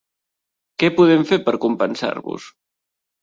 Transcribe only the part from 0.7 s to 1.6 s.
Què podem fer per